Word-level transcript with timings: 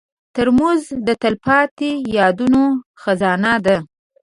ترموز 0.35 0.81
د 1.07 1.09
تلپاتې 1.21 1.91
یادونو 2.17 2.63
خزانه 3.01 3.53
ده. 3.65 3.77